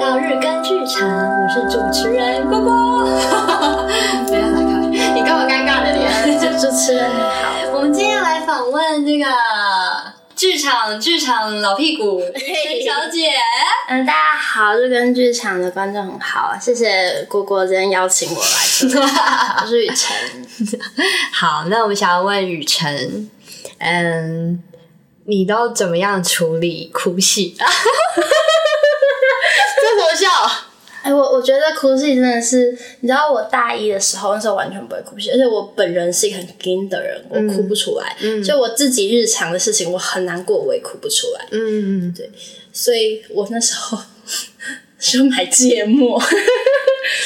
[0.00, 1.06] 到日更剧场，
[1.42, 3.04] 我是主持人郭郭。
[3.04, 6.58] 不要来看，你干嘛尴尬的脸？
[6.58, 9.26] 主持人你好，我们今天要来访问这个
[10.34, 13.28] 剧场剧场老屁股沈小姐。
[13.88, 18.48] 嗯，大家好，日更剧场的观众很好，谢谢郭郭今天邀请我来。
[19.60, 20.16] 我是雨辰。
[21.30, 23.30] 好，那我们想要问雨辰，
[23.76, 24.62] 嗯，
[25.26, 27.54] 你都怎么样处理哭戏？
[30.14, 30.28] 笑，
[31.02, 38.14] 哎、欸，我我觉得哭戏真的是，你知道我大一的时候，那时候完全不会哭戏，而且我本人是一个很硬的人，我哭不出来。
[38.20, 41.46] 嗯，就我自己日常的事情，我很难过，我也哭不出来。
[41.50, 42.30] 嗯嗯，对，
[42.72, 43.98] 所以我那时候
[45.00, 46.22] 就买芥末，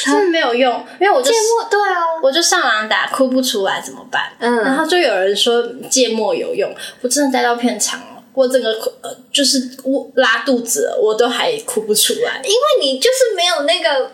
[0.05, 4.33] 真的没有用，因为我就芥末对啊，我就上网打哭不出来怎么办？
[4.39, 8.01] 嗯，然后就有人说芥末有用，我真的待到片场。
[8.34, 8.70] 我整个
[9.01, 14.11] 呃，就是我拉肚子，我都还哭不出来，因为你就是没有那个，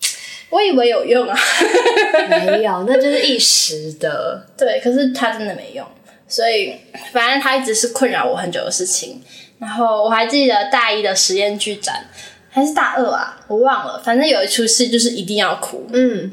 [0.50, 1.36] 我以为有用啊，
[2.28, 4.46] 没有，那就是一时的。
[4.56, 5.86] 对，可是它真的没用，
[6.28, 6.74] 所以
[7.12, 9.22] 反正它一直是困扰我很久的事情。
[9.58, 12.06] 然后我还记得大一的实验剧展，
[12.50, 16.32] 还是大二啊，我忘了，反正有一出戏就是一定要哭，嗯。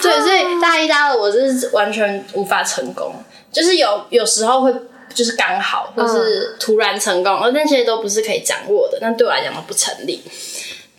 [0.00, 3.14] 对，所以大一、大二我是完全无法成功，
[3.52, 4.74] 就是有有时候会
[5.14, 10.22] 就是刚好，或是突然成功，而那些都不是可以掌握的，那对我来讲都不成立。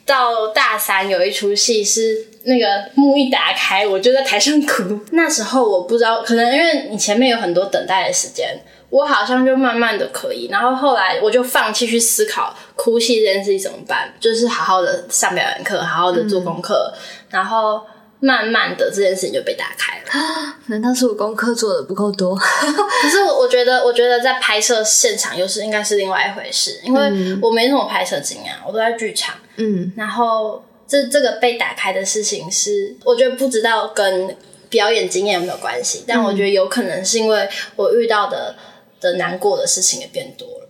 [0.06, 5.00] 到大三有一出戏是那个幕一打开，我就在台上哭。
[5.12, 8.60] 那时候我不知道，可能因为你前面有很多等待的时间。
[8.92, 17.82] 我好像就慢慢的可以，然后后来我就放弃去思考哭戏这件事情怎么办，就是好好的上表演课，好好的做功课，嗯、然后
[18.20, 20.12] 慢慢的这件事情就被打开了。
[20.68, 22.36] 难道是我功课做的不够多？
[22.36, 27.02] 可是我我觉得，我觉得在拍摄现场又是应该是另外一回事，因为
[27.42, 29.36] 我没什么拍摄经验，我都在剧场。
[29.56, 34.36] 嗯，然后这这个被打开的事情是，我觉得不知道跟
[34.70, 37.48] 表演经验有没有关系，但我觉得有可能是因为
[37.78, 38.54] 我遇到的。
[39.02, 40.68] 的难过的事情也变多了。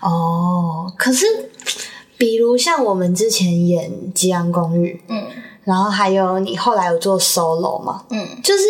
[0.00, 1.26] 哦，可是，
[2.16, 5.28] 比如像我们之前演《吉阳公寓》，嗯，
[5.62, 8.64] 然后还有你后来有做 solo 嘛，嗯，就是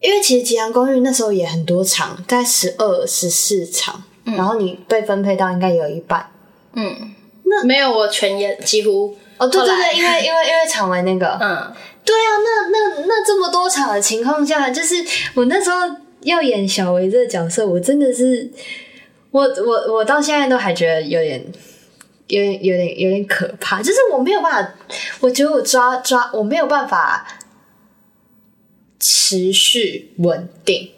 [0.00, 6.30] 因为其实《吉阳公寓》那时候也很多场，大概十二、十四场，嗯，然后你被分配到应该有一半，
[6.74, 7.14] 嗯，
[7.44, 11.72] 那没有我全演几乎哦，对对对，因为因为因为场外那个，嗯，
[12.04, 14.96] 对啊，那那那这么多场的情况下，就是
[15.32, 16.03] 我那时候。
[16.24, 18.50] 要演小维这个角色，我真的是，
[19.30, 21.44] 我我我到现在都还觉得有点，
[22.26, 24.74] 有点有点有点可怕，就是我没有办法，
[25.20, 27.26] 我觉得我抓抓我没有办法
[28.98, 30.90] 持续稳定，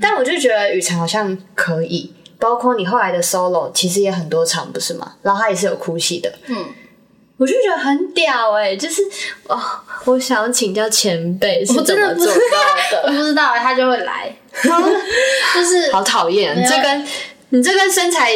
[0.00, 5.16] 但我就觉得雨辰好像可以，包括你后来的 solo，其实也很多场不是吗？
[5.22, 6.56] 然后他也是有哭戏的，嗯。
[7.36, 9.00] 我就觉得很屌哎、欸，就是
[9.48, 9.58] 哦，
[10.04, 12.14] 我想请教前辈是怎么做到的？
[13.04, 14.36] 我不知道，他就会来，
[15.54, 17.06] 就是好讨厌，你这跟
[17.50, 18.32] 你这跟身材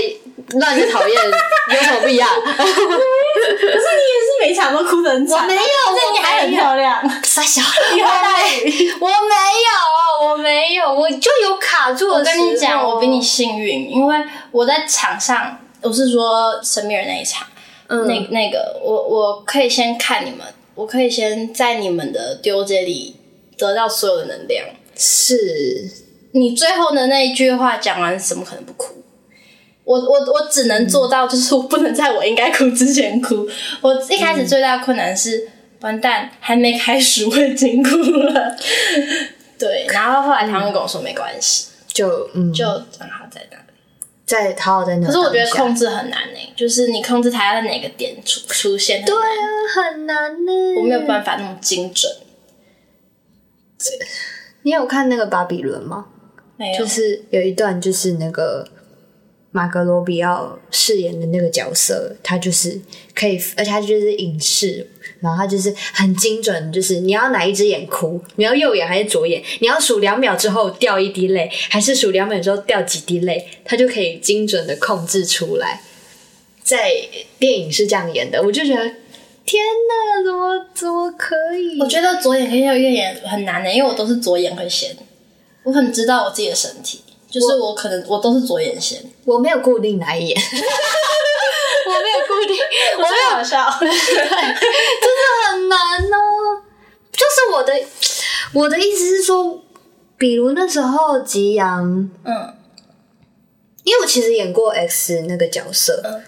[0.50, 1.16] 乱的讨厌
[1.75, 2.28] 有什么不一样？
[2.44, 7.62] 可是你也是每场都哭得很惨，我没有，那你还很漂亮，傻小，
[7.94, 12.08] 你好美，我没有，我没有，我就有卡住。
[12.08, 14.16] 我跟你讲，我比你幸运，因为
[14.50, 17.47] 我在场上，我是说神秘人那一场。
[17.86, 23.14] 嗯、那那个，我我可以先看你们，我可以先在你们的丢接里
[23.58, 24.64] 得到所有的能量。
[24.97, 25.91] 是
[26.32, 29.03] 你最后的那一句话讲完，怎么可能不哭？
[29.84, 33.47] 我我我只能做到，就是我不能在我应该哭之前哭。
[33.83, 35.50] 我一开始最大的困难是，嗯、
[35.81, 38.56] 完蛋，还没开始我已经哭了。
[39.59, 43.62] 对，然后后来他们跟我说没关系，就嗯，就正好在那里。
[44.25, 49.04] 在好好在那，可是我觉得控制很难呢、欸，就是你控制他在哪个点出出现。
[49.04, 49.21] 对啊，
[49.75, 52.10] 很难呢、欸，我没有办法那么精准。
[54.64, 56.09] 你有看那个巴比伦吗？
[56.59, 58.66] 没有，就是有一段，就是那个。
[59.56, 62.80] 马格罗比奥饰演的那个角色，他就是
[63.15, 64.84] 可以，而且他就是影视，
[65.21, 75.83] 然后他就是很精准，就是你要哪一只眼哭，你要右眼还是左眼，你要数两秒之后掉一滴泪，还是数两秒之后掉几滴泪，他就可以精准的控制出来。
[76.65, 76.91] 在
[77.39, 78.91] 电影是这样演的，我就觉得
[79.44, 81.80] 天哪，怎么怎么可以？
[81.80, 84.96] 我觉得左眼跟右眼很难的，因为我都是左眼会先，
[85.62, 87.02] 我很知道我自己的身体。
[87.30, 92.56] 就是我可能我都是左眼先，我没有固定哪一眼， 我没有固定，
[92.96, 95.78] 我没有好笑，对，真的很难
[96.12, 96.62] 哦。
[97.10, 97.72] 就是我的
[98.52, 99.60] 我的意思是说，
[100.16, 102.54] 比如那时候吉阳，嗯，
[103.82, 106.22] 因为我其实演过 X 那个角色，嗯、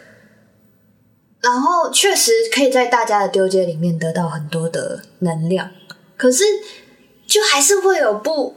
[1.40, 5.70] 然后确实可以在大家的丢接里面得到很多的能量，
[6.16, 6.44] 可是
[7.26, 8.56] 就还是会有不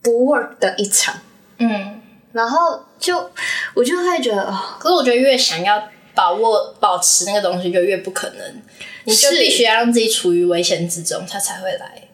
[0.00, 1.20] 不 work 的一场，
[1.58, 2.00] 嗯，
[2.32, 3.30] 然后就
[3.74, 8.62] 我就会觉得，哦，可是我觉得越想要把握保持那个东西，就越不可能，
[9.04, 12.08] 你就必须要让自己处于危险之中，它才会来。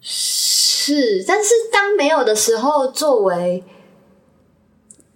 [0.00, 3.64] 是，但是当没有的时候，作为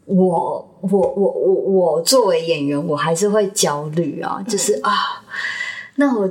[0.06, 1.54] 我，我，我，我，
[1.94, 5.22] 我作为演员，我还是会焦虑啊，就是啊，
[5.96, 6.30] 那我，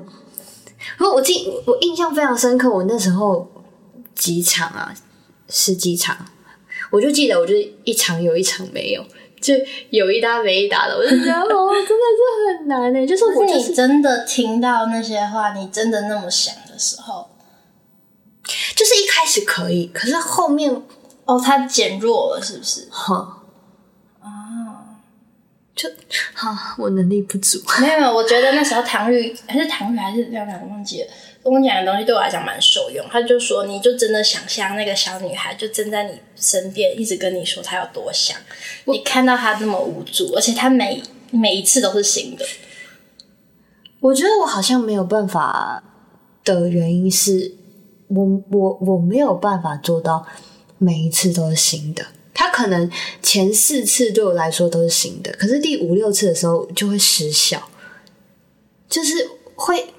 [0.99, 3.49] 我我记，我印象非常深刻，我那时候
[4.13, 4.93] 几场啊，
[5.47, 6.17] 十几场，
[6.91, 9.03] 我就记得，我就一场有一场没有，
[9.39, 9.53] 就
[9.89, 13.07] 有一搭没一搭的，我就觉得哦，真的是很难呢。
[13.07, 17.27] 就是我就是你真的听到那些话，你真的那么想的时候。
[18.75, 20.81] 就是一开始可以，可是后面
[21.25, 22.87] 哦，它减弱了，是不是？
[22.89, 23.40] 哈，啊，
[25.75, 25.89] 就
[26.33, 27.61] 好，我能力不足。
[27.79, 31.07] 没有，没有，我觉得那时候唐玉还是唐玉还是亮亮，我忘记了。
[31.43, 33.05] 跟我讲的东西对我来讲蛮受用。
[33.09, 38.37] 他就说，你就真的想象那个小女孩就站在你身边，一直跟你说她有多想。
[38.85, 41.01] 你看到她这么无助，而且她每
[41.31, 42.45] 每一次都是新的。
[43.99, 45.83] 我觉得我好像没有办法
[46.43, 47.55] 的原因是。
[48.13, 50.27] 我我我没有办法做到
[50.77, 52.05] 每一次都是新的，
[52.41, 52.89] 他可能
[53.21, 57.61] 前四次对我来说都是新的，可是第五六次的时候就会失效，
[58.89, 59.93] 就是会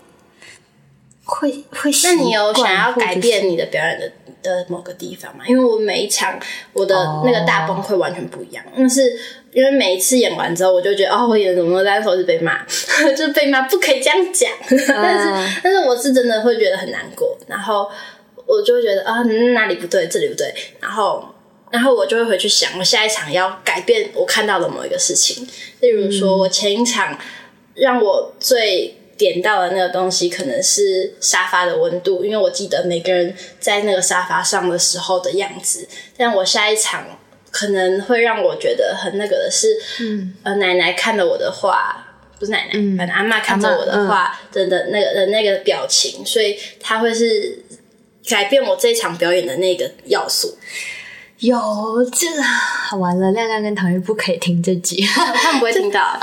[1.24, 1.92] 会会。
[2.02, 4.10] 那你有想要改变你的表演的
[4.42, 5.44] 的某个地方吗？
[5.46, 6.36] 因为我每一场
[6.72, 9.16] 我的那个大崩溃完全不一样，那是
[9.52, 12.64] 因为每一次演完之后，我就觉得哦，我演的怎么单手是被骂，
[13.16, 14.50] 就是被骂不可以这样讲，
[14.88, 17.38] 但是但是我是真的会觉得很难过。
[17.46, 17.88] 然后
[18.46, 19.22] 我就会觉得啊，
[19.54, 20.52] 哪里不对，这里不对。
[20.80, 21.24] 然后，
[21.72, 25.48] 然后我就会回去想，我下一场要改变我看到的某一个事情。
[25.80, 27.19] 例如说，我前一场
[27.74, 35.88] 让我最点到的那个东西，可能是沙发的温度，因为我记得每个人在那个沙发上的时候的样子。
[36.16, 37.19] 但我下一场
[37.50, 39.68] 可能会让我觉得很那个的是，
[40.00, 42.08] 嗯，呃，奶奶看了我的画。
[42.38, 47.56] 不是奶奶，反正阿妈看着我的话，真的那个的那个表情，所以他会是
[48.28, 50.58] 改变我这一场表演的那个要素。
[51.42, 52.28] 有这
[52.96, 56.20] 完了，亮亮跟唐玉不可以听这集，他们不会听到啊。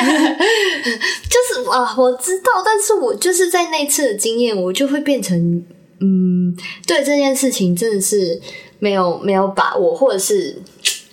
[0.02, 5.62] 就是啊，我知道，但是我就是在那次的经验，我就会变成
[6.00, 8.40] 嗯，对这件事情真的是
[8.78, 10.56] 没有没有把握，或者是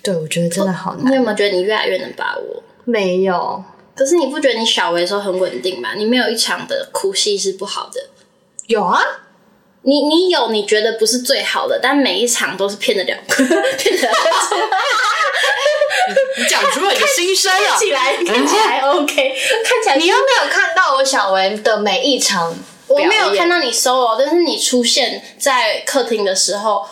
[0.02, 1.12] 对我觉得真的好难。
[1.12, 2.62] 你有没有觉得你越来越能把握？
[2.84, 3.62] 没有。
[3.94, 5.90] 可是你不觉得你小维的时候很稳定吗？
[5.94, 8.00] 你没有一场的哭戏是不好的。
[8.68, 8.98] 有啊，
[9.82, 13.18] 你你有你觉得不是最好的，但每一场都是骗得了，
[13.78, 14.14] 骗得了。
[16.36, 17.68] 你讲出了你的心声了！
[17.68, 22.54] 看起来看起来 OK，看起来你又没有看到我小维的每一场，
[22.88, 26.84] 我没有看到你 solo，但是你出现在客厅的时候，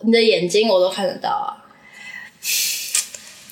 [0.00, 1.56] 你的眼睛我都看得到啊。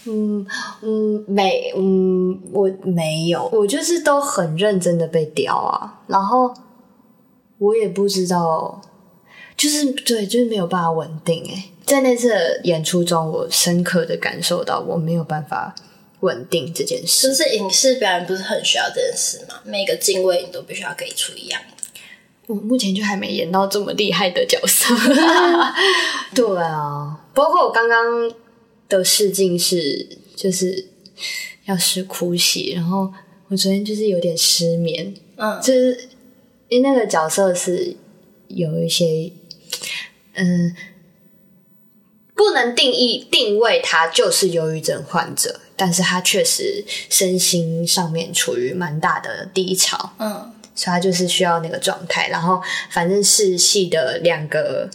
[0.06, 0.46] 嗯
[0.82, 6.52] 嗯，没嗯，我没有，我就是都很认真的被雕啊，然后
[7.58, 8.82] 我也不知道，
[9.56, 15.74] 就是对，就是没有办法稳定诶，在那次演出中，我深刻的感受到我没有办法
[16.20, 17.28] 稳定这件事。
[17.28, 19.60] 就是影视表演不是很需要这件事吗？
[19.64, 21.60] 每个敬畏你都必须要给出一样。
[22.46, 24.94] 我目前就还没演到这么厉害的角色。
[26.34, 28.30] 对啊，包括我刚刚。
[28.86, 30.86] 的试镜是就是
[31.64, 33.10] 要试哭戏，然后
[33.48, 36.10] 我昨天就是有点失眠，嗯，就是
[36.68, 37.96] 因为那个角色是
[38.48, 39.32] 有一些，
[40.34, 40.74] 嗯，
[42.34, 54.88] 不能定义定位他就是忧郁症患者，但是他确实身心上面处于蛮大的低潮，嗯，所以他就是需要那个状态，然后反正是戏的两个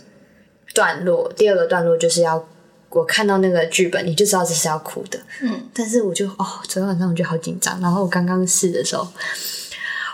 [0.73, 2.47] 段落，第二个段落就是要。
[2.91, 5.19] 我看到那个剧本，你就知道这是要哭的。
[5.43, 7.79] 嗯，但是我就哦，昨天晚上我就好紧张。
[7.79, 9.07] 然后我刚刚试的时候，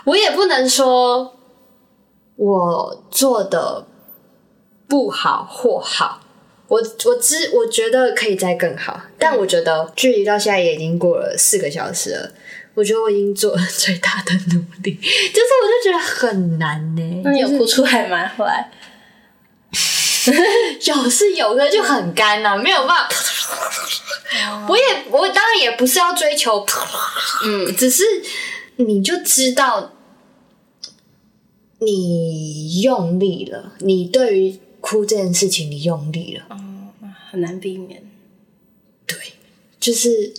[0.04, 1.34] 我也不能说
[2.36, 3.86] 我做的
[4.88, 6.20] 不好或好。
[6.68, 12.32] 我我知我觉得可以再更好，但我觉得距离到现在也已经过了四个小时了。
[12.74, 17.22] 我觉得我已经做了 最大的努力，就是我就觉得很难呢。
[17.24, 18.28] 那你有哭出来吗？
[18.36, 18.70] 后来？
[20.82, 24.66] 有是有的，就很干呐、啊，没有办法。
[24.68, 26.66] 我也我当然也不是要追求，
[27.44, 28.02] 嗯，只是
[28.74, 29.92] 你就知道
[31.78, 38.02] 你用力了，你对于哭这件事情你用力了，嗯，很难避免。
[39.06, 39.16] 对，
[39.78, 40.32] 就是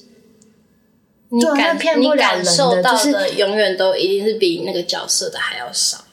[1.29, 6.05] 你感你骗不了人感受的就是到的永远都一定是比那个角色的还要少，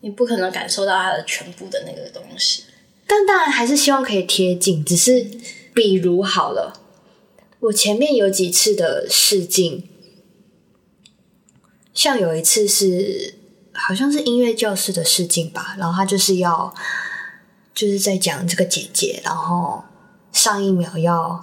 [0.00, 2.64] 你不可能感受到他的全部的那个东西。
[3.06, 5.26] 但当然还是希望可以贴近，只是
[5.74, 6.80] 比如好了，
[7.60, 9.88] 我前面有几次的试镜，
[11.92, 13.34] 像有一次是
[13.74, 16.72] 好像是音乐教室的试镜吧，然后他就是要
[17.74, 19.82] 就是在讲这个姐姐，然后
[20.32, 21.40] 上一秒要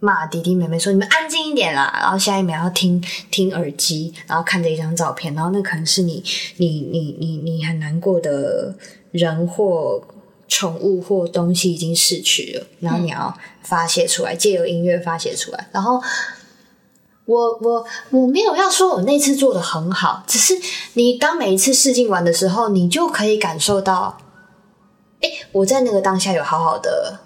[0.00, 6.22] 骂弟弟妹妹说你们安静一点啦，然后下一秒要听听耳机，然后看着一张照片，然后那可能是你
[6.56, 8.74] 你你你你很难过的
[9.12, 10.02] 人或
[10.48, 15.68] 宠物或东西已经逝去了，然后你要发泄出来，借由音乐发泄出来。
[15.72, 16.00] 然后
[17.26, 20.54] 我我我没有要说我那次做的很好，只是
[20.94, 24.18] 你当每一次试镜完的时候，你就可以感受到，
[25.20, 27.20] 哎，我在那个当下有好好的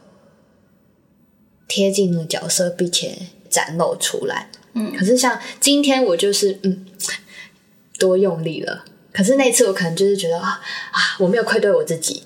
[1.68, 3.16] 贴近那个角色，并且
[3.50, 4.50] 展露出来。
[4.72, 6.86] 嗯，可是像今天我就是嗯
[7.98, 10.60] 多用力了，可是那次我可能就是觉得啊
[10.92, 12.24] 啊我没有愧对我自己。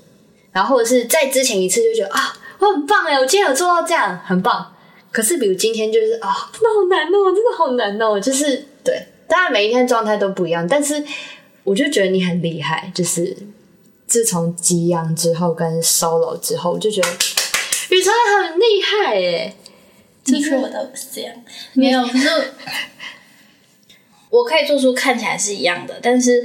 [0.53, 4.74] 然后或者是在之前一次就觉得啊，我很棒哎，我今天有做到这样，很棒。
[5.15, 8.19] 可是比如今天就是啊，真的好难哦，真的好难哦。
[8.19, 11.01] 就是对，当然每一天状态都不一样，但是
[11.63, 12.91] 我就觉得你很厉害。
[12.93, 13.37] 就是
[14.09, 17.09] 自从激昂之后跟 solo 之后，我就觉得
[17.91, 18.11] 宇超
[18.43, 19.55] 很厉害哎。
[20.25, 21.33] 你说我都不是这样，
[21.75, 22.29] 没有，可是
[24.31, 26.45] 我可以做出看起来是一样的，但是。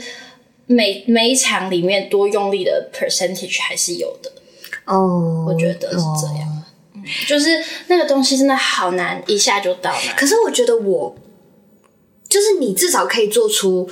[0.72, 4.32] 每每一场里面多用力的 percentage 还是有的
[4.86, 6.59] 哦，我觉得是这样，
[7.28, 10.02] 就是那个东西真的好难，一下就到了。
[10.18, 11.16] 可是我觉得我
[12.28, 13.90] 就是你至少可以做出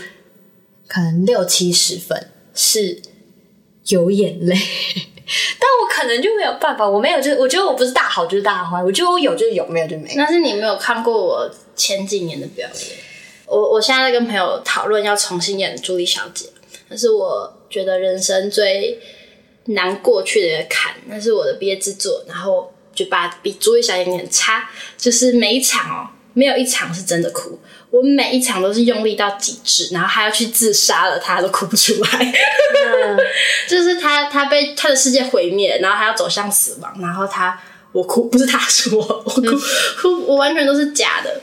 [0.87, 3.01] 可能六七十分是
[3.87, 4.55] 有眼泪，
[5.59, 10.15] 但我可能就没有办法，我没有就我觉得我不是大好就是大坏，我觉得我有就是有，没有就没有。
[10.15, 12.97] 那是你没有看过我前几年的表演，
[13.45, 16.45] 我我现在在跟朋友讨论要重新演朱莉小姐。
[16.89, 18.97] 那是我觉得人生最
[19.65, 27.59] 难过去的一个坎，那是我的毕业制作，然后就把比朱莉小姐很差，就是每一场哦，没有一场是真的哭，
[27.91, 33.17] 我每一场都是用力到极致，然后还要去自杀了，他都哭不出来，嗯、
[33.69, 37.61] 就是他他被他的世界毁灭，然后他要走向死亡，然后他
[37.91, 39.61] 我哭，不是他说我，我哭，嗯、
[40.01, 41.41] 哭我完全都是假的，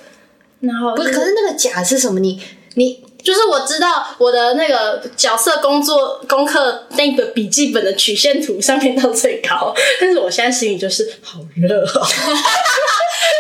[0.59, 2.19] 然后、就是、不是，可是那个假是什么？
[2.19, 2.43] 你
[2.75, 3.04] 你。
[3.25, 12.13] 就是我知道我的那个角色工作功课那个笔记本的曲线图上面到最高，但是我现在心里就是好热哦，哎、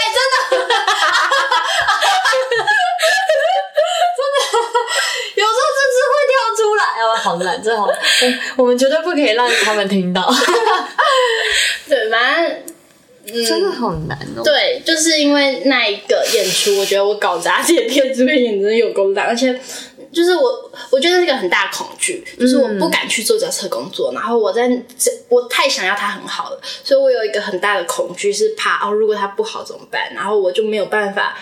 [0.00, 0.66] 欸，真的，真的，
[5.34, 7.86] 有时候甚至会跳出来哦，好难，真好，
[8.56, 10.32] 我们绝对不可以让他们听到，
[11.86, 12.64] 对，反正。
[13.26, 14.42] 嗯、真的好难哦。
[14.44, 19.58] 对，就是因为那一个演出，我觉得我搞砸自己的片子，演真的有够烂，而且
[20.12, 30.12] 就是我，我觉得是一个很大的恐惧，就是我不敢去做角色工作，嗯、然后我在这，我太想要他很好了，所以我有一个很大的恐惧，是怕哦，如果他不好怎么办？
[30.14, 31.36] 然后我就没有办法。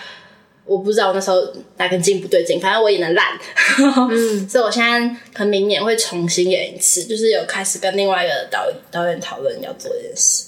[0.65, 1.41] 我不知道我那时候
[1.77, 3.37] 哪根筋不对劲，反正我演的烂，
[4.09, 4.99] 嗯，所以我现在
[5.33, 10.45] 可能明年会重新演一次，就是有开始跟另外一个导导演讨论要做这件事，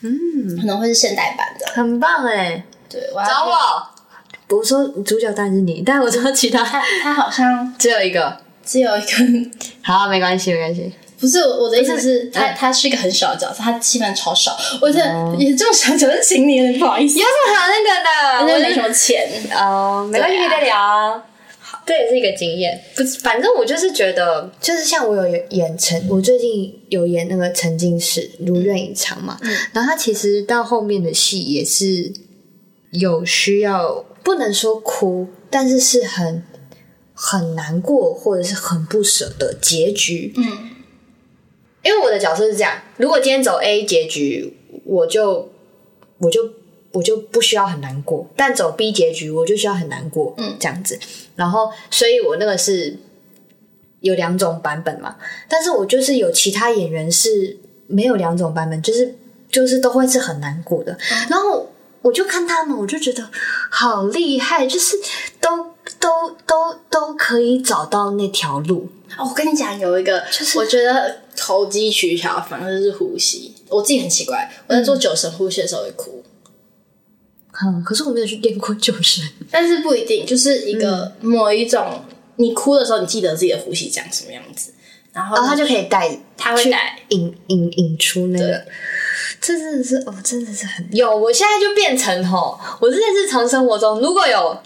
[0.00, 3.86] 嗯，可能会是现代版的，很棒哎，对，我找我，
[4.46, 6.64] 不是说主角当然是你，但我知道其他。
[6.64, 9.06] 他他好像只有一个，只有一个，
[9.82, 10.92] 好，没关系，没关系。
[11.18, 14.56] 不是我的意思是，他他是一个很小的角色，他戏份超少。
[14.80, 17.18] 我觉得也这么小角色，请你，不好意思。
[17.18, 18.54] 有什么好那个的？
[18.54, 21.20] 我没什么钱哦，没关系，可以再聊。
[21.60, 22.80] 好，这也是一个经验。
[22.94, 29.36] 不是，反正我就是觉得，就是像我有演成，我最近有演那个沉浸式如愿以偿嘛。
[29.40, 29.50] 嗯。
[29.72, 32.12] 然后他其实到后面的戏也是
[32.92, 36.44] 有需要，不能说哭，但是是很
[37.12, 40.32] 很难过或者是很不舍的结局。
[40.36, 40.76] 嗯。
[41.82, 45.50] 因为我的角色是这样，如果今天走 A 结局，我就
[46.18, 46.50] 我就
[46.92, 50.34] 我就不需要很难过；但走 B 结局，我就需要很难过。
[50.38, 50.98] 嗯，这样子。
[51.36, 52.98] 然后，所以我那个是
[54.00, 55.16] 有两种版本嘛。
[55.48, 57.56] 但是我就是有其他演员是
[57.86, 59.14] 没有两种版本，就是
[59.48, 60.92] 就是都会是很难过的。
[60.92, 61.70] 嗯、然后
[62.02, 63.30] 我就看他们，我就觉得
[63.70, 64.96] 好厉害，就是
[65.40, 68.88] 都都都都可以找到那条路。
[69.16, 71.18] 哦我跟你讲，有一个，就是我觉得。
[71.38, 73.54] 投机取巧，反而是呼吸。
[73.68, 76.24] 我自己很奇怪，我在做九神呼吸的时候会哭。
[77.64, 79.24] 嗯，可是我没有去练过九神。
[79.50, 82.04] 但是不一定，就是一个某一种，嗯、
[82.36, 84.72] 你哭的时候，你记得自己的呼吸长什么样子，
[85.12, 88.64] 然后他、哦、就可以带，他会带引引引出那个。
[89.40, 91.16] 这真的是哦，真的是很有。
[91.16, 94.58] 我现在就变成吼，我在日常生活中如果有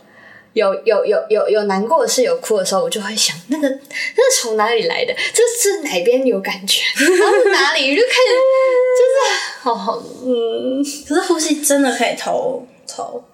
[0.53, 5.15] 有有有有有难过的事，有哭的时候，我就会想那个那是从哪里来的？
[5.33, 6.83] 这是哪边有感觉？
[6.97, 7.97] 然后哪里？
[7.97, 8.33] 就开始
[8.99, 10.85] 就是好好嗯。
[11.09, 13.25] 可是呼吸真的可以投投。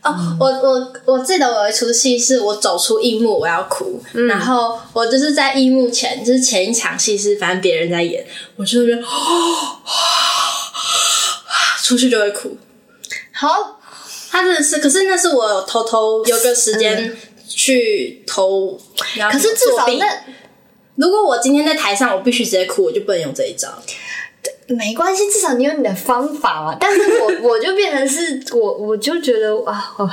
[0.00, 9.02] 哦，我我我记得我有一出戏是我走出荧幕我要哭，嗯、然后我就是在荧幕前，就是前一场戏是反正别人在演，我就觉得
[11.82, 12.56] 出去就会哭。
[13.32, 13.77] 好，
[14.30, 17.16] 他真的是，可是那是我偷偷有个时间
[17.48, 18.78] 去偷，
[19.18, 20.06] 嗯、可是至少那
[20.96, 23.68] 如果我今天在台上，我必须直接哭，我就不能用这一招。
[24.66, 26.76] 没关系，至少你有你的方法嘛。
[26.78, 30.10] 但是我 我就变成是我，我就觉得啊，我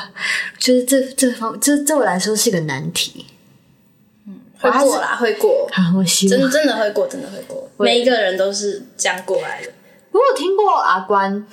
[0.57, 3.25] 就是这这方这对我来说是个难题。
[4.25, 5.67] 嗯，会过啦，会过。
[5.73, 7.69] 好，我希望真真的会过，真的会过。
[7.77, 9.71] 每一个人都是这样过来的。
[10.15, 11.47] 我有听过阿关，嗯，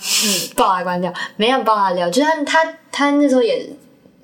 [0.55, 3.69] 爆阿关料，没人爆他料，就他他他那时候演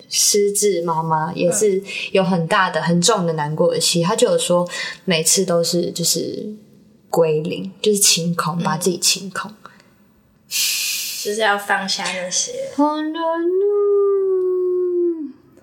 [0.08, 4.02] 失智妈妈，也是有很大的、很重的难过的戏。
[4.02, 4.68] 他就有说，
[5.04, 6.54] 每次都是就是。
[7.10, 9.56] 归零就是清空，把自己清空，嗯、
[11.24, 12.52] 就是要放下那些。
[12.76, 13.14] 好难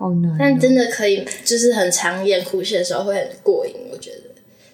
[0.00, 0.36] 好难。
[0.36, 3.72] 但真的可以，就是很常演哭戏的时候会很过瘾。
[3.92, 4.22] 我觉得，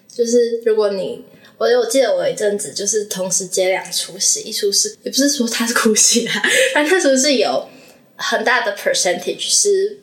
[0.07, 1.23] 就是如果你，
[1.57, 6.33] 我我记得我有一阵子就是同时接两出戏，一出是也不是说它是哭戏啦，
[6.73, 7.67] 但那时候是有
[8.15, 9.99] 很大的 percentage 是。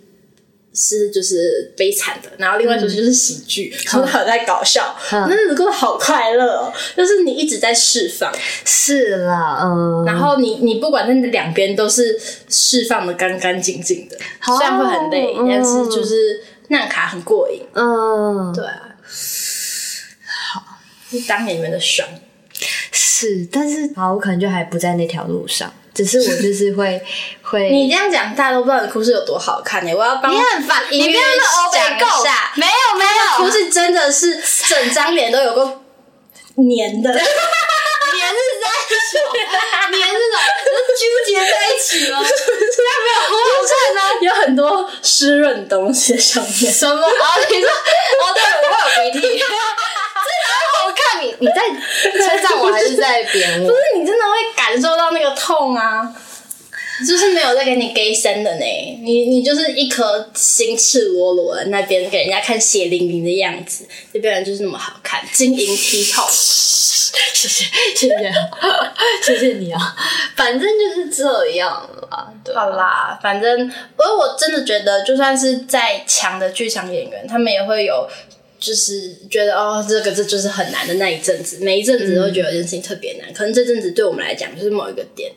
[0.72, 6.72] 是就是悲惨的，然后另外一种就是喜剧，然后很在搞笑，那日子过得好快乐哦。
[6.96, 8.32] 就是你一直在释放，
[8.64, 10.04] 是啦，嗯。
[10.06, 12.16] 然后你你不管那两边都是
[12.48, 14.16] 释放的干干净净的，
[14.56, 18.94] 虽然会很累，但是就是那卡很过瘾，嗯，对啊。
[21.26, 22.06] 当演员的爽，
[22.92, 25.72] 是，但是好，我可能就还不在那条路上。
[25.92, 27.02] 只是我就是会
[27.42, 29.92] 会，你这样讲，大家都不知道你哭是有多好看呢。
[29.92, 31.20] 我要帮你很烦，你不要
[31.72, 35.80] 讲一下，没有没有，哭是真的是整张脸都有个
[36.54, 37.26] 黏的，黏是
[38.62, 38.68] 在
[39.10, 39.18] 手，
[39.90, 40.38] 黏是什么？
[41.00, 42.20] 纠结在一起吗？
[42.20, 42.30] 没有
[43.26, 43.34] 好好
[43.66, 46.72] 看呢，有很多湿润东西在上面。
[46.72, 47.02] 什么？
[47.04, 48.72] 啊，你说哦，对，我
[49.04, 49.42] 有鼻涕。
[51.20, 51.54] 看你，你在
[52.26, 53.68] 称赞我还是在贬我？
[53.68, 56.14] 不是，你真的会感受到那个痛啊！
[57.06, 58.64] 就是没有在给你给声的呢，
[59.02, 66.26] 你你就是一颗心赤裸裸的那边给人家看血淋淋的样子，这边人就是那么好看，晶莹剔透。
[66.30, 68.32] 谢谢谢谢
[69.22, 69.96] 谢谢你啊！
[70.36, 78.06] 反正就是这样啦，对好啦，反正而我真的觉得，就算是再强的剧场演员，他们也会有。
[78.60, 83.30] 就是觉得哦，这个这就是很难的那一阵子，每一阵子都会觉得这件事情特别难。
[83.30, 85.32] 嗯、可能这阵子对我们来讲就是某一个点，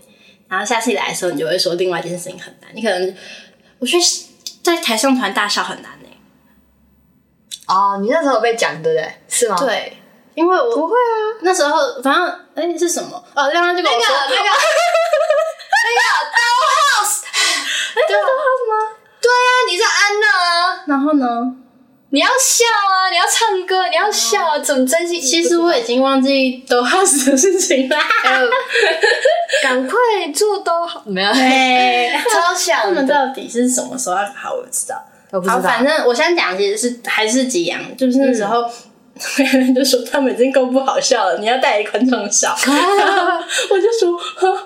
[0.49, 2.69] 然后下次你来的时候，你就会说另外一件事情很难。
[2.75, 3.15] 你可能
[3.79, 4.03] 我觉得
[4.61, 6.09] 在台上团大笑很难呢。
[7.67, 9.13] 哦，你那时候有被讲对不对？
[9.29, 9.55] 是吗？
[9.57, 9.97] 对，
[10.35, 11.39] 因为我不会啊。
[11.43, 13.15] 那时候反正哎是什么？
[13.33, 14.49] 哦，刚刚就跟我说那个那个
[15.85, 15.99] 那个
[16.35, 17.23] Dollhouse，
[17.95, 18.97] 对 Dollhouse 吗？
[19.21, 20.83] 对啊，你在安娜啊。
[20.87, 21.55] 然后呢？
[22.13, 23.09] 你要笑啊！
[23.09, 24.59] 你要唱歌，你要笑啊！
[24.59, 25.19] 怎么真心？
[25.19, 27.97] 其实我已经忘记都好死的事情了。
[29.63, 29.97] 赶快
[30.31, 31.33] 做都好，没有。
[32.31, 32.81] 超想。
[32.81, 34.53] 他们到底是什么时候要好？
[34.53, 35.03] 我知道。
[35.31, 35.55] 我不知道。
[35.55, 38.63] 好，反正我想讲，其实是还是吉阳，就是那时候。
[39.15, 42.51] 嗯 就说他们已经够不好笑了，你要带观众笑。
[43.69, 44.11] 我就说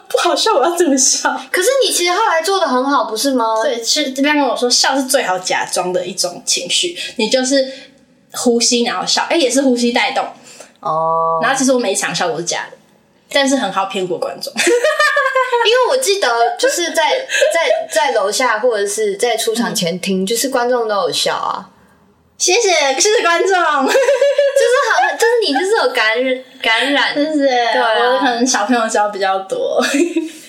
[0.07, 1.29] 不好笑，我要怎么笑？
[1.51, 3.61] 可是你其实后来做的很好，不是吗？
[3.61, 6.97] 对，其实这边跟我说，笑是最好假装的一种情绪。
[7.17, 7.69] 你就是
[8.31, 10.25] 呼吸，然后笑，哎、欸，也是呼吸带动
[10.79, 11.39] 哦。
[11.41, 12.77] 然后其实我每一场笑我是假的，
[13.33, 14.53] 但是很好骗过观众。
[15.65, 21.69] 因为我记得就是在在在楼下或者是在出场前听，嗯、就是观众都有笑啊。
[22.37, 22.69] 谢谢，
[22.99, 27.47] 谢谢观众， 就是好，就是你就是有感染感染，是不是？
[27.47, 29.83] 对啊，我可能小朋友教比较多。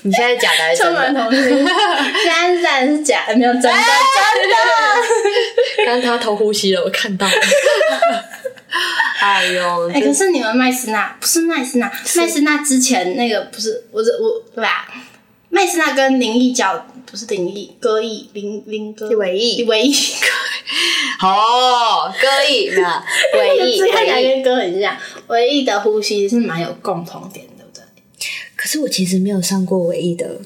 [0.03, 1.31] 你现在假的还是真的？
[2.23, 4.57] 现在是假的，没有真的，真的。
[5.87, 7.33] 刚刚他偷呼吸了，我看到了。
[9.21, 14.87] 哎呦，哎，可是你们麦斯纳不是麦斯纳，麦斯纳之前那个不是，我是我对吧？
[15.59, 19.93] 麦斯纳跟林毅角不是林毅，歌艺林林歌，韦艺韦艺。
[21.21, 23.03] 哦，歌艺嘛，
[23.35, 24.97] 韦艺，看起来跟歌很像。
[25.27, 28.05] 唯艺的呼吸是蛮有共同点的，对不对？
[28.55, 30.41] 可是我其实没有上过唯艺的，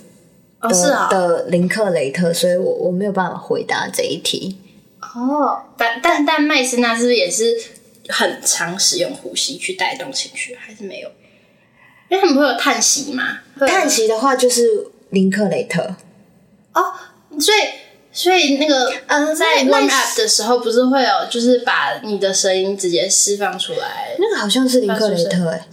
[0.61, 4.57] 哦是啊，的林克雷特，所以我我没有办法回答这一题。
[5.03, 7.55] 哦，但但但麦斯纳是不是也是
[8.09, 11.11] 很常使用呼吸去带动情绪，还是没有？
[12.09, 13.41] 因为他们会有叹息嘛。
[13.59, 15.95] 叹息的话就是林克雷特
[16.73, 16.83] 哦，
[17.39, 17.59] 所以
[18.11, 24.17] 所以那个嗯，在 warm up 的时候不是会有，就是把你的声音直接释放出来。
[24.19, 25.69] 那个好像是林克雷特哎。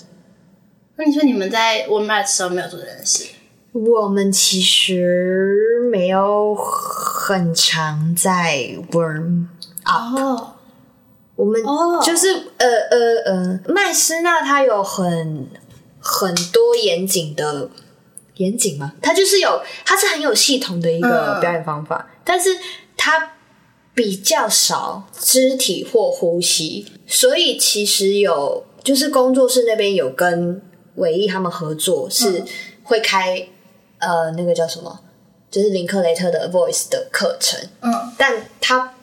[0.97, 3.25] 那你说你们在 warm up 的时候没有做这件事？
[3.71, 9.45] 我们其实没有很常在 warm
[9.84, 10.19] up。
[10.19, 10.56] 哦，
[11.36, 11.62] 我们
[12.04, 15.47] 就是呃呃呃，麦斯纳他有很
[15.99, 17.69] 很多严谨的
[18.39, 18.91] 严谨吗？
[19.02, 22.49] 他就是有，他是很有系统的一个表演方法，嗯、但是
[22.97, 23.32] 他
[23.93, 30.62] 比较少肢体或呼吸，所以其实有就是工作室那边有跟
[30.95, 32.43] 伟毅他们合作，是
[32.84, 33.47] 会开。
[33.99, 35.02] 呃，那个叫什么？
[35.52, 38.93] 就是林克雷特的 Voice 的课程，嗯，但他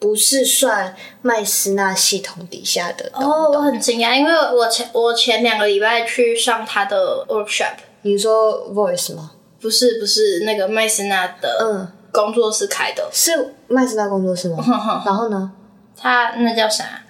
[0.00, 3.12] 不是算麦斯纳系统底下的。
[3.14, 7.76] 哦，我很惊讶，因为我前我前两个礼拜去上他的 workshop。
[8.02, 9.32] 你说 Voice 吗？
[9.60, 14.56] 不是，不是那个麦斯纳的，嗯，工作室开的，是麦斯纳工作室吗？
[15.04, 15.52] 然后呢？
[15.96, 17.02] 他那叫啥？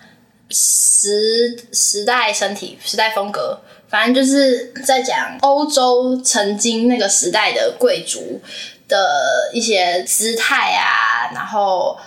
[0.49, 3.61] 时时代身体时代风格。
[3.89, 8.41] 反正就是在讲欧洲曾经那个时代的贵族
[8.87, 11.99] 的一些姿态啊，然后，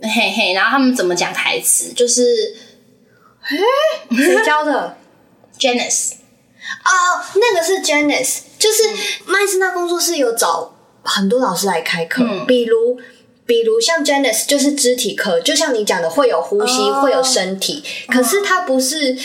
[0.00, 2.56] 嘿嘿，然后他们怎么讲台词，就是，
[3.42, 3.58] 嘿，
[4.16, 4.96] 谁教的？
[5.60, 6.12] Janice
[6.84, 8.84] 哦，那个是 Janice，就是
[9.26, 12.98] 麦斯纳工作室有找很多老师来开课，嗯、比如，
[13.46, 19.16] 比如像 Janice 就是肢体课，就像你讲的会有呼吸，哦、会有身体，可是它不是。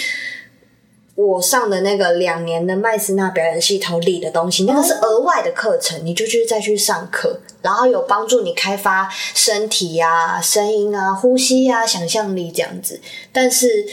[1.18, 13.00] 我上的那个两年的麦斯纳表演系统里的东西，那个是额外的课程，你就去再去上课，然后有帮助你开发身体啊、声音啊、呼吸啊、想象力这样子，
[13.32, 13.88] 但是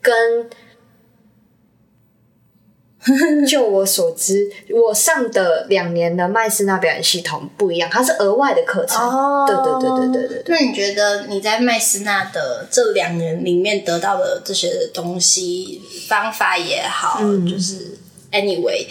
[0.00, 0.48] 跟。
[3.48, 8.98] 就我所知，我上的两年的麦斯纳表演系统不一样，它是额外的课程。
[9.00, 10.44] 哦，对对对对对对。
[10.46, 17.96] 那你觉得你在麦斯纳的这两年里面得到的这些东西，方法也好，嗯、就是
[18.32, 18.86] anyway，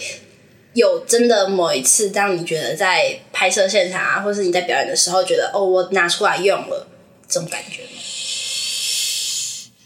[0.72, 6.86] 有真的某一次让你觉得在拍摄现场啊，或是你在表演的时候，觉得哦，我拿出来用了，
[7.28, 7.88] 这种感觉吗？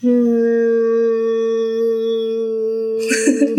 [0.03, 0.42] 嗯。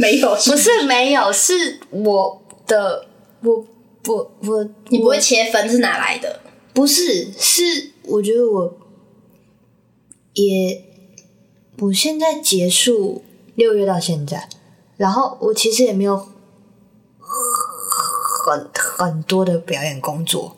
[0.03, 3.07] 没有， 不是没有，是我的，
[3.41, 3.65] 我
[4.07, 6.41] 我我，你不会切分是哪来的？
[6.73, 8.77] 不是，是我觉得我
[10.33, 10.83] 也，
[11.79, 13.23] 我现在结束
[13.55, 14.49] 六月到现在，
[14.97, 16.17] 然后我其实也没有
[18.45, 20.57] 很很多的表演工作，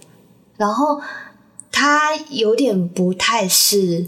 [0.58, 0.99] 然后
[1.71, 4.08] 它有点不太是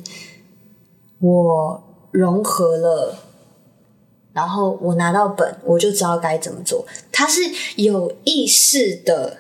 [1.20, 3.27] 我融合了。
[4.38, 6.86] 然后我拿到本，我就知道该怎么做。
[7.12, 7.42] 它是
[7.76, 9.36] 有意识的，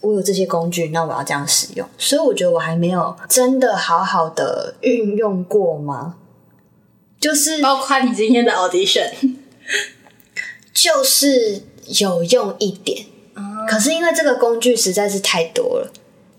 [0.00, 1.84] 我有这些工具，那我要这样使用。
[1.98, 6.14] 所以我觉得我还没有真的好好的运用过吗？
[7.18, 9.10] 就是包括你今天的 audition，
[10.72, 11.62] 就是
[11.98, 13.06] 有用一点。
[13.34, 15.90] 嗯、可是因为这个工具实在是太多了，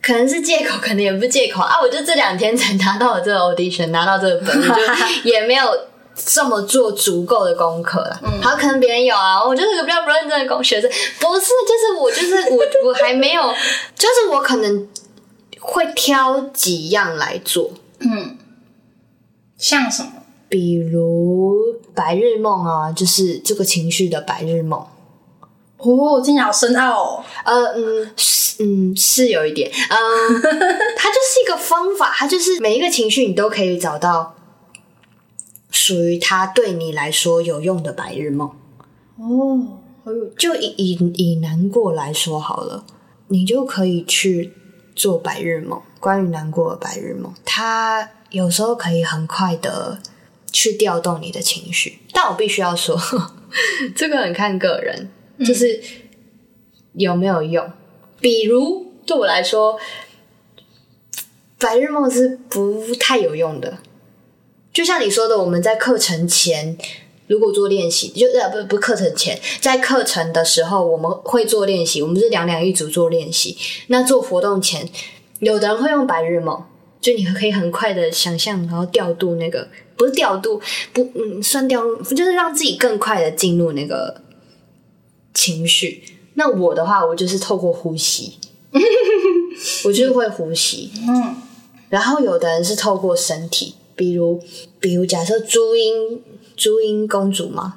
[0.01, 1.75] 可能是借口，可能也不是借口啊。
[1.81, 4.73] 我就这两天才拿到了这个 audition，拿到这个本，就
[5.29, 5.65] 也没有。
[6.25, 13.43] 这么做足够的功课了，嗯，好，可能别人有啊，我就是个比较不认真的工学生，不是，就是我，就是我， 我还没有，
[13.95, 14.87] 就是我可能
[15.59, 18.37] 会挑几样来做，嗯，
[19.57, 20.11] 像什么？
[20.49, 21.57] 比如
[21.93, 24.79] 白日梦啊，就是这个情绪的白日梦。
[25.77, 27.23] 哦，听起来好深奥哦。
[27.43, 30.41] 呃，嗯，是，嗯，是有一点，嗯，
[30.97, 34.33] 它就是一个方法，它就是每一个情绪你都可以找到。
[35.87, 38.51] 属于他对你来说有用的白日梦
[39.15, 39.79] 哦，
[40.37, 42.83] 就以以以难过来说好了，
[43.29, 44.51] 你就可以去
[44.93, 45.81] 做白日梦。
[46.01, 49.99] 关于难过的白日梦，它有时候可以很快的
[50.51, 51.99] 去调动你的情绪。
[52.11, 52.99] 但我必须要说，
[53.95, 55.81] 这个很看个人，就是
[56.95, 57.71] 有没有用。
[58.19, 59.79] 比如对我来说，
[61.57, 63.77] 白日梦是不太有用的。
[64.77, 66.77] 就像你说的，我们在课程前
[67.25, 73.57] 如果做练习，就呃不不课程前，在课程的时候我们会做练习，我们是两两一组做练习。
[73.87, 74.87] 那做活动前，
[75.39, 76.63] 有的人会用白日梦，
[77.01, 80.61] 就你可以很快的想象，然后调度那个不是调度，
[80.93, 84.21] 不嗯算调度，就是让自己更快的进入那个
[85.33, 86.03] 情绪。
[86.35, 88.37] 那我的话，我就是透过呼吸，
[89.85, 91.35] 我就是会呼吸，嗯，
[91.89, 93.73] 然后有的人是透过身体。
[93.97, 94.41] 比如，
[94.79, 96.23] 比如假设朱茵，
[96.55, 97.73] 朱茵公主嘛，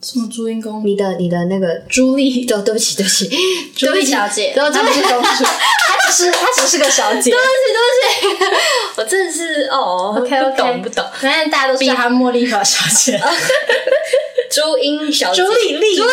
[0.00, 0.86] 什么朱茵公主？
[0.86, 3.28] 你的你的那个朱莉，对 对不起对不起，
[3.76, 7.30] 朱莉小姐，对不起，她不是公主， 她只是她只是个小姐。
[7.30, 8.44] 对不起对不起，
[8.96, 13.20] 我真的是哦，OK OK，不懂不懂，反正大家都叫她茉莉花小姐，
[14.50, 16.10] 朱茵小姐，朱莉莉，朱莉。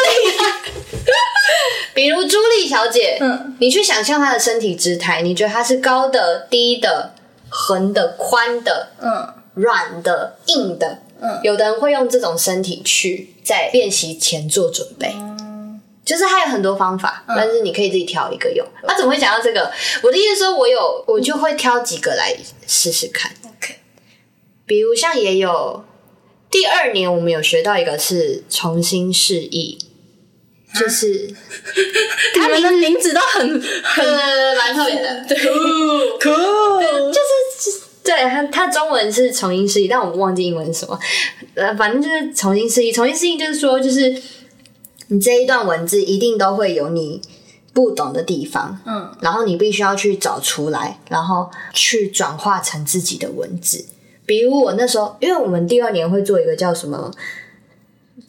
[1.94, 7.14] 比如朱莉小姐，嗯，你去想象她的身体姿态，你觉得她是高的、低的、
[7.50, 18.66] 横的、宽的，嗯，软的、硬的，嗯，有的人会用这种身体去在练习前做准备，嗯，就是还有很多方法，嗯，但是你可以自己挑一个用。
[18.84, 19.72] 那，嗯啊，怎么会讲到这个？
[20.02, 22.36] 我的意思说，我有我就会挑几个来
[22.68, 23.32] 试试看。
[23.46, 23.76] OK，
[24.66, 25.84] 比如像也有
[26.50, 29.78] 第二年我们有学到一个是重新示意。
[30.74, 31.32] 就是，
[32.34, 34.04] 他们的名字都很很
[34.58, 35.38] 蛮特别的，对，
[36.18, 36.32] 酷，
[37.12, 41.00] 就是对他，他中文是重新释义，但我们忘记英文是什么。
[41.56, 44.22] 呃，反正就是重新释义，重新释义就是说，就是
[45.08, 47.22] 你这一段文字一定都会有你
[47.72, 53.86] 不懂的地方，嗯，然后你必须要去找出来，然后去转化成自己的文字。
[54.26, 57.12] 比如我那时候，因为我们第二年会做一个叫什么？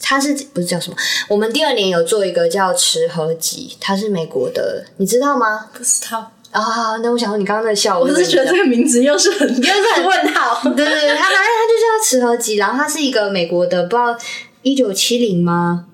[0.01, 0.97] 它是不是叫什么？
[1.29, 5.71] 我们第二年有做一个叫词合集，它是美国的，你知道吗？
[5.73, 6.97] 不知道啊。
[7.03, 10.63] 那我想说，你刚刚在笑我，我是觉得这个名字又是很又是很问号。
[10.71, 14.17] 对 对对，它反正它就叫池河集，然后他是一个美国的，不知道
[14.63, 15.87] 一九七零吗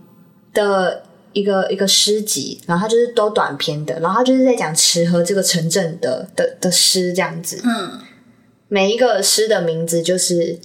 [0.54, 7.60] 的一个一个诗集，然后他就是都短篇的，然后他就是在讲池河这个城镇的的的诗这样子。
[7.64, 7.98] 嗯，
[8.68, 10.58] 每一个诗的名字就是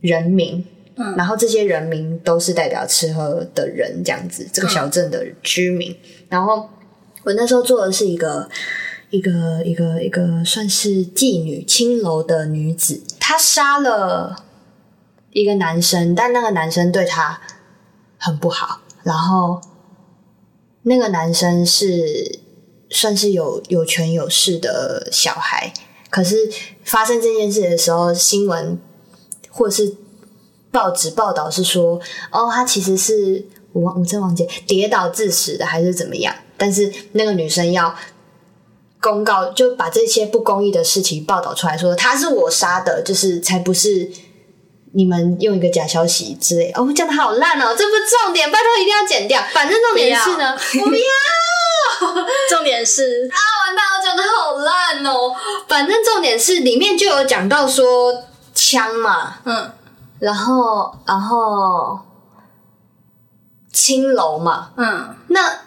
[0.00, 0.64] 人名。
[0.94, 5.90] 嗯，然后这些人名都是代表吃喝的人，这样子，这个小镇的居民。
[5.90, 5.96] 嗯、
[6.28, 6.68] 然后
[7.24, 8.46] 我那时候做的是一个
[9.12, 14.44] 一个一个一个算是妓女青楼的女子，她杀了
[15.30, 17.40] 一个男生，但那个男生对她
[18.18, 18.80] 很不好。
[19.04, 19.60] 然后
[20.82, 22.40] 那个男生是
[22.90, 25.72] 算是有有权有势的小孩，
[26.10, 26.50] 可是
[26.82, 28.76] 发生这件事的时候，新闻
[29.48, 29.94] 或是。
[30.72, 33.44] 报纸报道是说，哦，他其实是
[33.74, 36.34] 我，我真忘记跌倒致死的，还是怎么样？
[36.56, 37.94] 但是那个女生要
[39.02, 44.08] 公告，就把这些不公义的事情报道出来，说他是我杀的，就是才不是
[44.92, 46.70] 你们用一个假消息之类。
[46.76, 49.42] 哦，讲的好烂哦，这不是重点，拜托一定要剪掉。
[49.52, 51.02] 反正重点是呢， 我不要。
[52.48, 55.34] 重点是 啊，完蛋，我讲的好烂哦。
[55.68, 59.70] 反正重点是里面就有讲到说枪嘛，嗯。
[60.18, 61.98] 然后，然后
[63.72, 65.60] 青楼嘛，嗯，那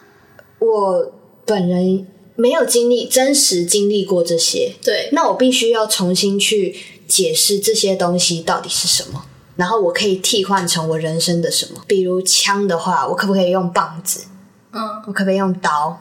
[0.58, 1.12] 我
[1.44, 6.76] 本人没有经历真实经历过这些，对，那我必须要重新去
[7.08, 9.24] 解释这些东西到底是什么，
[9.56, 14.26] 然后我可以替换成我人生的什么，比如枪的话，我可不可以用棒子？
[14.72, 16.00] 嗯，我可不可以用刀？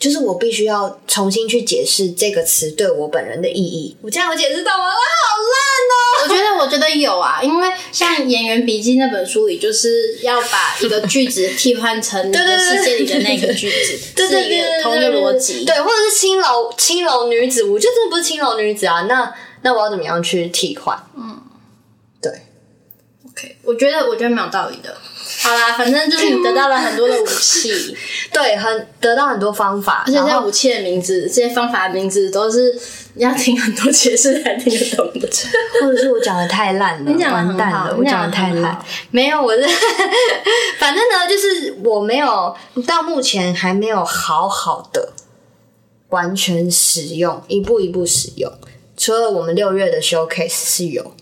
[0.00, 3.94] 就是我必须要重新去解释这个词对我本人的意义。
[4.00, 4.84] 我这样有解释到吗？
[4.86, 5.54] 哇，好烂
[5.92, 6.24] 哦！
[6.24, 15.64] 我觉得，我觉得有啊，因为像《演员笔记》那本书里，就是要把一个句子替换成 你的世界里的那个句子， 对对对，是一个同一个逻辑。
[15.64, 19.02] 对，或者是青楼青楼女子，我觉得这不是青楼女子啊。
[19.02, 19.32] 那
[19.62, 20.98] 那我要怎么样去替换？
[21.16, 21.39] 嗯，对
[23.40, 24.94] ，OK，我觉得我觉得蛮有道理的。
[25.42, 27.96] 好啦，反正就是你得到了很多的武器，
[28.32, 32.76] 对，很得到很多方法，而且这些武器的名字、这些方法的名字都是
[33.14, 35.28] 你要听很多解释才听得懂的，
[35.80, 39.62] 或者是我讲的太烂了， 完蛋了，我讲的太烂，没有，我是
[40.78, 42.54] 反正呢，就是我没有
[42.86, 45.12] 到目前还没有好好的
[46.08, 48.52] 完全使用，一步一步使用，
[48.96, 51.14] 除了我们六月的 showcase 是有。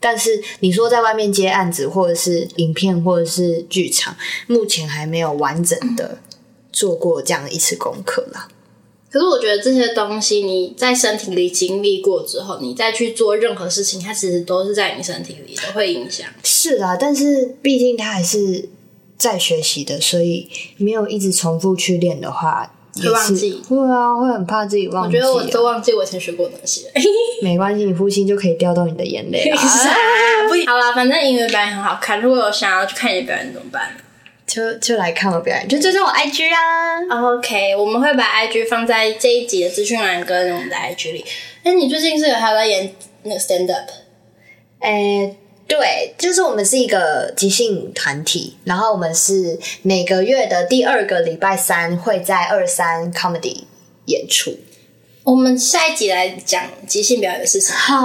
[0.00, 6.18] 但是你说在外面接案子，或者是影片，或者是剧场，目前还没有完整的
[6.72, 8.48] 做过这样的一次功课啦。
[9.10, 16.26] 可是我觉得这些东西你在身体里经历过之后，你再去做任何事情，它其实都是在你身体里的，会影响。
[16.42, 18.68] 是啊，但是毕竟它还是
[19.18, 22.74] 在学习的，所以没有一直重复去练的话。
[22.94, 25.16] 会忘记，会啊，会很怕自己忘记。
[25.16, 26.92] 我觉得我都忘记我以前学过的东西 了。
[27.42, 29.56] 没关系，你呼吸就可以掉到你的眼泪了。
[29.56, 32.20] 好啦，反正音乐表演很好看。
[32.20, 33.96] 如果有想要去看你的表演怎么办？
[34.46, 37.34] 就就来看我表演，就追踪我 IG 啊。
[37.34, 41.24] OK，我们会把 IG 放在这一集的资讯栏跟我们的 IG 里。
[41.62, 43.88] 那，你最近是有还有在演那个 stand up？
[44.80, 45.36] 哎。
[45.70, 53.62] 对，就是我们是一个即兴团体，然后我们是每个月的第二个礼拜三会在二三 comedy
[54.06, 54.58] 演出。
[55.22, 57.96] 我们下一集来讲即兴表演的事情，好，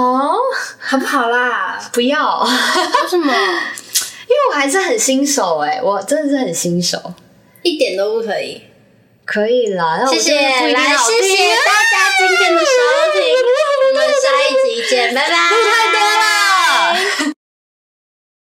[0.78, 1.90] 好不好啦？
[1.92, 3.34] 不要，为什么？
[3.34, 7.14] 因为我还是很新手哎、我真的是很新手，
[7.62, 8.62] 一点都不可以。
[9.24, 12.70] 可以啦，那我谢谢来，谢谢大家今天的收
[13.12, 13.22] 听，
[13.88, 14.14] 我们下
[14.48, 15.34] 一集见，拜拜。
[15.34, 16.35] 太多了。